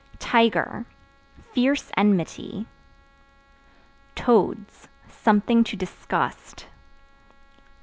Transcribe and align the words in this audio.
Tiger 0.17 0.87
Fierce 1.53 1.91
enmity. 1.95 2.65
Toads 4.15 4.87
Something 5.07 5.63
to 5.65 5.75
disgust. 5.75 6.65